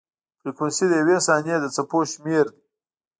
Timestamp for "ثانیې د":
1.27-1.65